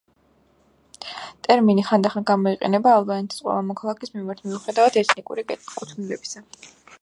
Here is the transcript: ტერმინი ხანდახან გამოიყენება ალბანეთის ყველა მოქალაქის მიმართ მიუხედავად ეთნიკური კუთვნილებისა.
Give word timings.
ტერმინი 1.47 1.83
ხანდახან 1.89 2.25
გამოიყენება 2.31 2.93
ალბანეთის 3.01 3.45
ყველა 3.45 3.61
მოქალაქის 3.69 4.15
მიმართ 4.17 4.43
მიუხედავად 4.49 4.99
ეთნიკური 5.03 5.45
კუთვნილებისა. 5.55 6.45